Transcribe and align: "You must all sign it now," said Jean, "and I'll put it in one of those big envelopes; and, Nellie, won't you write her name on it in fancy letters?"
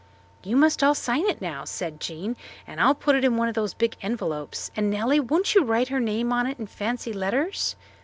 "You 0.43 0.55
must 0.55 0.81
all 0.83 0.95
sign 0.95 1.27
it 1.27 1.43
now," 1.43 1.63
said 1.63 1.99
Jean, 1.99 2.35
"and 2.65 2.81
I'll 2.81 2.95
put 2.95 3.15
it 3.15 3.23
in 3.23 3.37
one 3.37 3.47
of 3.47 3.53
those 3.53 3.75
big 3.75 3.95
envelopes; 4.01 4.71
and, 4.75 4.89
Nellie, 4.89 5.19
won't 5.19 5.53
you 5.53 5.63
write 5.63 5.89
her 5.89 5.99
name 5.99 6.33
on 6.33 6.47
it 6.47 6.57
in 6.57 6.65
fancy 6.65 7.13
letters?" 7.13 7.75